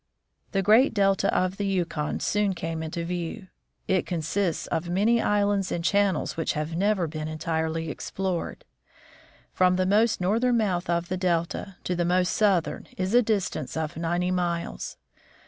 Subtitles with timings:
[0.51, 3.49] The great delta of the Yukon soon came into view.
[3.87, 8.65] It consists of many islands and channels which have never been entirely explored.
[9.53, 13.77] From the most northern mouth of the delta to the most southern is a distance
[13.77, 14.97] of ninety miles.